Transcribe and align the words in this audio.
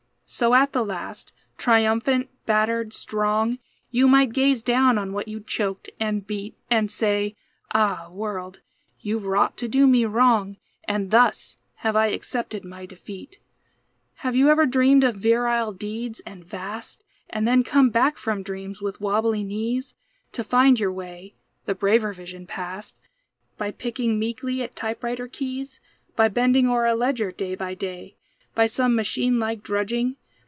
So 0.33 0.53
at 0.53 0.71
the 0.71 0.83
last, 0.85 1.33
triumphant, 1.57 2.29
battered, 2.45 2.93
strong, 2.93 3.59
You 3.91 4.07
might 4.07 4.31
gaze 4.31 4.63
down 4.63 4.97
on 4.97 5.11
what 5.11 5.27
you 5.27 5.41
choked 5.41 5.89
and 5.99 6.25
beat, 6.25 6.57
And 6.69 6.89
say, 6.89 7.35
"Ah, 7.73 8.07
world, 8.09 8.61
you've 9.01 9.25
wrought 9.25 9.57
to 9.57 9.67
do 9.67 9.85
me 9.85 10.05
wrong; 10.05 10.55
And 10.85 11.11
thus 11.11 11.57
have 11.83 11.97
I 11.97 12.07
accepted 12.07 12.63
my 12.63 12.85
defeat." 12.85 13.39
Have 14.23 14.33
you 14.33 14.47
ever 14.49 14.65
dreamed 14.65 15.03
of 15.03 15.17
virile 15.17 15.73
deeds, 15.73 16.21
and 16.21 16.45
vast, 16.45 17.03
And 17.29 17.45
then 17.45 17.61
come 17.61 17.89
back 17.89 18.17
from 18.17 18.41
dreams 18.41 18.81
with 18.81 19.01
wobbly 19.01 19.43
knees, 19.43 19.95
To 20.31 20.45
find 20.45 20.79
your 20.79 20.93
way 20.93 21.35
(the 21.65 21.75
braver 21.75 22.13
vision 22.13 22.47
past), 22.47 22.95
By 23.57 23.69
picking 23.69 24.17
meekly 24.17 24.63
at 24.63 24.77
typewriter 24.77 25.27
keys; 25.27 25.81
By 26.15 26.29
bending 26.29 26.67
o'er 26.69 26.85
a 26.85 26.95
ledger, 26.95 27.33
day 27.33 27.53
by 27.53 27.73
day, 27.75 28.15
By 28.55 28.65
some 28.67 28.95
machine 28.95 29.37
like 29.37 29.61
drudging? 29.61 30.15